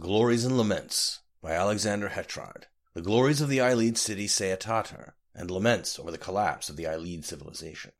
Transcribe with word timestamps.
Glories 0.00 0.46
and 0.46 0.56
Laments 0.56 1.20
by 1.42 1.52
Alexander 1.52 2.08
Hetrard. 2.08 2.68
The 2.94 3.02
glories 3.02 3.42
of 3.42 3.50
the 3.50 3.58
Ayleid 3.58 3.98
city 3.98 4.26
Ceyatatar, 4.26 5.12
and 5.34 5.50
laments 5.50 5.98
over 5.98 6.10
the 6.10 6.16
collapse 6.16 6.70
of 6.70 6.76
the 6.76 6.84
Ayleid 6.84 7.26
civilization. 7.26 7.92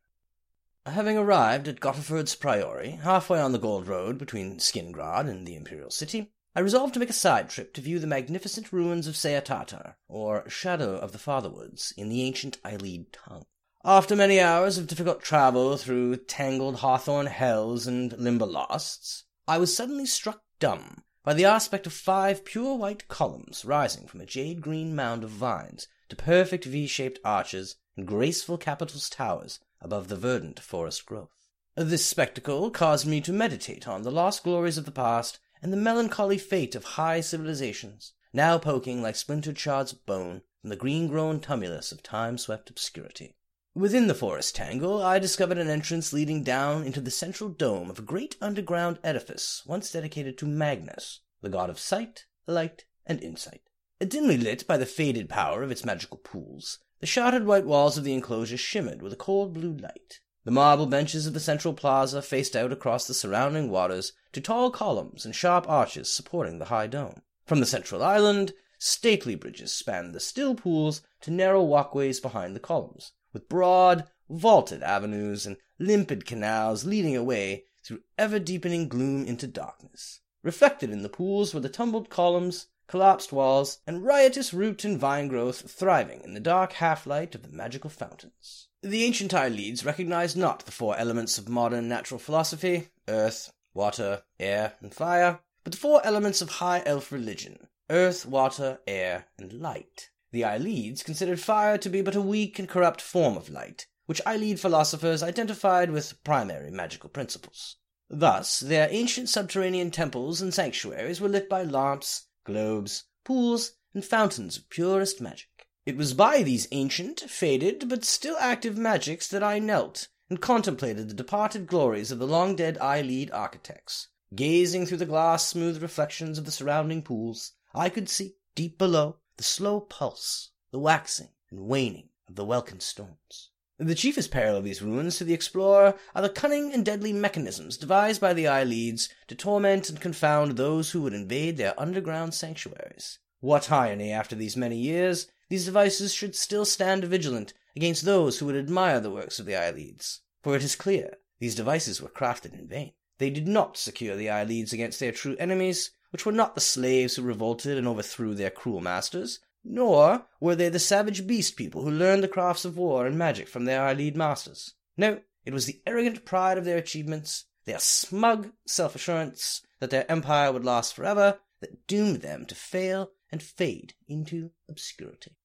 Having 0.87 1.19
arrived 1.19 1.67
at 1.67 1.79
Gottlesfont 1.79 2.39
Priory, 2.39 2.99
halfway 3.03 3.39
on 3.39 3.51
the 3.51 3.59
Gold 3.59 3.87
Road 3.87 4.17
between 4.17 4.57
Skingrad 4.57 5.29
and 5.29 5.45
the 5.45 5.53
Imperial 5.53 5.91
City, 5.91 6.31
I 6.55 6.61
resolved 6.61 6.95
to 6.95 6.99
make 6.99 7.11
a 7.11 7.13
side 7.13 7.51
trip 7.51 7.71
to 7.75 7.81
view 7.81 7.99
the 7.99 8.07
magnificent 8.07 8.73
ruins 8.73 9.05
of 9.05 9.13
Ceyatatar, 9.13 9.93
or 10.07 10.49
Shadow 10.49 10.95
of 10.95 11.11
the 11.11 11.19
Fatherwoods, 11.19 11.93
in 11.95 12.09
the 12.09 12.23
ancient 12.23 12.57
Ayleid 12.63 13.11
tongue. 13.11 13.45
After 13.85 14.15
many 14.15 14.39
hours 14.39 14.79
of 14.79 14.87
difficult 14.87 15.21
travel 15.21 15.77
through 15.77 16.15
tangled 16.17 16.77
hawthorn 16.77 17.27
hells 17.27 17.85
and 17.85 18.11
Limberlosts, 18.13 19.25
I 19.47 19.59
was 19.59 19.75
suddenly 19.75 20.07
struck 20.07 20.41
dumb 20.57 21.03
by 21.23 21.33
the 21.33 21.45
aspect 21.45 21.85
of 21.85 21.93
five 21.93 22.43
pure 22.43 22.75
white 22.75 23.07
columns 23.07 23.63
rising 23.63 24.07
from 24.07 24.21
a 24.21 24.25
jade 24.25 24.61
green 24.61 24.95
mound 24.95 25.23
of 25.23 25.29
vines 25.29 25.87
to 26.09 26.15
perfect 26.15 26.65
V 26.65 26.87
shaped 26.87 27.19
arches 27.23 27.75
and 27.95 28.07
graceful 28.07 28.57
capitals 28.57 29.09
towers 29.09 29.59
above 29.81 30.07
the 30.07 30.15
verdant 30.15 30.59
forest 30.59 31.05
growth. 31.05 31.29
This 31.75 32.05
spectacle 32.05 32.69
caused 32.71 33.05
me 33.05 33.21
to 33.21 33.31
meditate 33.31 33.87
on 33.87 34.01
the 34.01 34.11
lost 34.11 34.43
glories 34.43 34.77
of 34.77 34.85
the 34.85 34.91
past 34.91 35.39
and 35.61 35.71
the 35.71 35.77
melancholy 35.77 36.37
fate 36.37 36.75
of 36.75 36.83
high 36.83 37.21
civilizations, 37.21 38.13
now 38.33 38.57
poking 38.57 39.01
like 39.01 39.15
splintered 39.15 39.57
shards 39.57 39.93
of 39.93 40.05
bone 40.05 40.41
from 40.59 40.69
the 40.69 40.75
green 40.75 41.07
grown 41.07 41.39
tumulus 41.39 41.91
of 41.91 42.03
time 42.03 42.37
swept 42.37 42.69
obscurity. 42.69 43.35
Within 43.73 44.07
the 44.07 44.13
forest 44.13 44.53
tangle, 44.53 45.01
I 45.01 45.17
discovered 45.17 45.57
an 45.57 45.69
entrance 45.69 46.11
leading 46.11 46.43
down 46.43 46.83
into 46.83 46.99
the 46.99 47.09
central 47.09 47.49
dome 47.49 47.89
of 47.89 47.99
a 47.99 48.01
great 48.01 48.35
underground 48.41 48.99
edifice 49.01 49.63
once 49.65 49.89
dedicated 49.89 50.37
to 50.39 50.45
Magnus, 50.45 51.21
the 51.39 51.47
god 51.47 51.69
of 51.69 51.79
sight, 51.79 52.25
light, 52.45 52.83
and 53.05 53.23
insight. 53.23 53.61
Dimly 54.05 54.35
lit 54.35 54.67
by 54.67 54.75
the 54.75 54.85
faded 54.85 55.29
power 55.29 55.63
of 55.63 55.71
its 55.71 55.85
magical 55.85 56.17
pools, 56.17 56.79
the 56.99 57.05
shrouded 57.07 57.45
white 57.45 57.65
walls 57.65 57.97
of 57.97 58.03
the 58.03 58.13
enclosure 58.13 58.57
shimmered 58.57 59.01
with 59.01 59.13
a 59.13 59.15
cold 59.15 59.53
blue 59.53 59.77
light. 59.77 60.19
The 60.43 60.51
marble 60.51 60.85
benches 60.85 61.25
of 61.25 61.33
the 61.33 61.39
central 61.39 61.73
plaza 61.73 62.21
faced 62.21 62.57
out 62.57 62.73
across 62.73 63.07
the 63.07 63.13
surrounding 63.13 63.69
waters 63.69 64.11
to 64.33 64.41
tall 64.41 64.69
columns 64.69 65.23
and 65.23 65.33
sharp 65.33 65.69
arches 65.69 66.11
supporting 66.11 66.59
the 66.59 66.65
high 66.65 66.87
dome. 66.87 67.21
From 67.45 67.61
the 67.61 67.65
central 67.65 68.03
island, 68.03 68.51
stately 68.77 69.35
bridges 69.35 69.71
spanned 69.71 70.13
the 70.13 70.19
still 70.19 70.55
pools 70.55 71.03
to 71.21 71.31
narrow 71.31 71.63
walkways 71.63 72.19
behind 72.19 72.53
the 72.53 72.59
columns, 72.59 73.13
with 73.33 73.49
broad, 73.49 74.07
vaulted 74.29 74.83
avenues 74.83 75.45
and 75.45 75.57
limpid 75.79 76.25
canals 76.25 76.85
leading 76.85 77.15
away 77.15 77.65
through 77.83 78.01
ever 78.17 78.39
deepening 78.39 78.87
gloom 78.87 79.25
into 79.25 79.47
darkness. 79.47 80.21
Reflected 80.43 80.91
in 80.91 81.01
the 81.01 81.09
pools 81.09 81.53
were 81.53 81.59
the 81.59 81.69
tumbled 81.69 82.09
columns, 82.09 82.67
collapsed 82.87 83.31
walls, 83.31 83.79
and 83.87 84.03
riotous 84.03 84.53
root 84.53 84.83
and 84.83 84.99
vine 84.99 85.27
growth 85.27 85.69
thriving 85.71 86.21
in 86.23 86.33
the 86.33 86.39
dark 86.39 86.73
half 86.73 87.07
light 87.07 87.33
of 87.35 87.43
the 87.43 87.49
magical 87.49 87.89
fountains. 87.89 88.67
The 88.83 89.03
ancient 89.03 89.33
Ayleids 89.33 89.85
recognized 89.85 90.35
not 90.35 90.65
the 90.65 90.71
four 90.71 90.97
elements 90.97 91.37
of 91.37 91.47
modern 91.47 91.87
natural 91.87 92.19
philosophy 92.19 92.89
earth, 93.07 93.53
water, 93.73 94.23
air, 94.39 94.73
and 94.81 94.93
fire, 94.93 95.39
but 95.63 95.71
the 95.71 95.79
four 95.79 96.05
elements 96.05 96.41
of 96.41 96.49
high 96.49 96.83
elf 96.85 97.11
religion 97.11 97.67
earth, 97.89 98.25
water, 98.25 98.79
air, 98.87 99.25
and 99.37 99.53
light. 99.53 100.10
The 100.31 100.43
Ayleids 100.43 101.03
considered 101.03 101.39
fire 101.39 101.77
to 101.77 101.89
be 101.89 102.01
but 102.01 102.15
a 102.15 102.21
weak 102.21 102.57
and 102.57 102.69
corrupt 102.69 103.01
form 103.01 103.35
of 103.35 103.49
light, 103.49 103.87
which 104.05 104.21
Ayleid 104.25 104.59
philosophers 104.59 105.21
identified 105.21 105.91
with 105.91 106.23
primary 106.23 106.71
magical 106.71 107.09
principles. 107.09 107.77
Thus, 108.09 108.59
their 108.59 108.87
ancient 108.91 109.29
subterranean 109.29 109.91
temples 109.91 110.41
and 110.41 110.53
sanctuaries 110.53 111.21
were 111.21 111.29
lit 111.29 111.47
by 111.47 111.63
lamps, 111.63 112.27
globes, 112.45 113.05
pools, 113.23 113.73
and 113.93 114.03
fountains 114.03 114.57
of 114.57 114.69
purest 114.69 115.21
magic. 115.21 115.67
It 115.85 115.97
was 115.97 116.13
by 116.13 116.43
these 116.43 116.67
ancient, 116.71 117.21
faded, 117.21 117.89
but 117.89 118.05
still 118.05 118.37
active 118.39 118.77
magics 118.77 119.27
that 119.29 119.43
I 119.43 119.59
knelt 119.59 120.09
and 120.29 120.41
contemplated 120.41 121.09
the 121.09 121.13
departed 121.13 121.67
glories 121.67 122.11
of 122.11 122.19
the 122.19 122.27
long 122.27 122.55
dead 122.55 122.77
Ayleid 122.79 123.31
architects. 123.33 124.07
Gazing 124.35 124.85
through 124.85 124.99
the 124.99 125.05
glass 125.05 125.47
smooth 125.47 125.81
reflections 125.81 126.37
of 126.37 126.45
the 126.45 126.51
surrounding 126.51 127.01
pools, 127.01 127.53
I 127.73 127.89
could 127.89 128.07
see, 128.09 128.35
deep 128.55 128.77
below, 128.77 129.17
the 129.41 129.45
slow 129.45 129.79
pulse, 129.79 130.51
the 130.69 130.77
waxing 130.77 131.29
and 131.49 131.61
waning 131.61 132.09
of 132.29 132.35
the 132.35 132.45
welkynd 132.45 132.79
stones. 132.79 133.49
The 133.79 133.95
chiefest 133.95 134.29
peril 134.29 134.55
of 134.55 134.63
these 134.63 134.83
ruins 134.83 135.17
to 135.17 135.23
the 135.23 135.33
explorer 135.33 135.95
are 136.13 136.21
the 136.21 136.29
cunning 136.29 136.71
and 136.71 136.85
deadly 136.85 137.11
mechanisms 137.11 137.75
devised 137.75 138.21
by 138.21 138.33
the 138.33 138.45
Ayleids 138.45 139.09
to 139.25 139.33
torment 139.33 139.89
and 139.89 139.99
confound 139.99 140.51
those 140.57 140.91
who 140.91 141.01
would 141.01 141.15
invade 141.15 141.57
their 141.57 141.73
underground 141.79 142.35
sanctuaries. 142.35 143.17
What 143.39 143.71
irony, 143.71 144.11
after 144.11 144.35
these 144.35 144.55
many 144.55 144.77
years, 144.77 145.25
these 145.49 145.65
devices 145.65 146.13
should 146.13 146.35
still 146.35 146.63
stand 146.63 147.03
vigilant 147.05 147.55
against 147.75 148.05
those 148.05 148.37
who 148.37 148.45
would 148.45 148.55
admire 148.55 148.99
the 148.99 149.09
works 149.09 149.39
of 149.39 149.47
the 149.47 149.53
Ayleids. 149.55 150.19
For 150.43 150.55
it 150.55 150.63
is 150.63 150.75
clear, 150.75 151.17
these 151.39 151.55
devices 151.55 151.99
were 151.99 152.09
crafted 152.09 152.53
in 152.53 152.67
vain. 152.67 152.93
They 153.17 153.31
did 153.31 153.47
not 153.47 153.75
secure 153.75 154.15
the 154.15 154.27
Ayleids 154.27 154.71
against 154.71 154.99
their 154.99 155.11
true 155.11 155.35
enemies, 155.39 155.89
which 156.11 156.25
were 156.25 156.31
not 156.31 156.55
the 156.55 156.61
slaves 156.61 157.15
who 157.15 157.23
revolted 157.23 157.77
and 157.77 157.87
overthrew 157.87 158.35
their 158.35 158.49
cruel 158.49 158.79
masters, 158.79 159.39
nor 159.63 160.25
were 160.39 160.55
they 160.55 160.69
the 160.69 160.79
savage 160.79 161.25
beast 161.25 161.55
people 161.55 161.81
who 161.81 161.91
learned 161.91 162.23
the 162.23 162.27
crafts 162.27 162.65
of 162.65 162.77
war 162.77 163.05
and 163.05 163.17
magic 163.17 163.47
from 163.47 163.65
their 163.65 163.81
Ayleid 163.81 164.15
masters. 164.15 164.75
No, 164.97 165.19
it 165.45 165.53
was 165.53 165.65
the 165.65 165.81
arrogant 165.85 166.25
pride 166.25 166.57
of 166.57 166.65
their 166.65 166.77
achievements, 166.77 167.45
their 167.65 167.79
smug 167.79 168.51
self 168.67 168.95
assurance 168.95 169.61
that 169.79 169.89
their 169.89 170.09
empire 170.11 170.51
would 170.51 170.65
last 170.65 170.93
forever, 170.93 171.39
that 171.59 171.87
doomed 171.87 172.21
them 172.21 172.45
to 172.45 172.55
fail 172.55 173.11
and 173.31 173.41
fade 173.41 173.93
into 174.07 174.51
obscurity. 174.67 175.35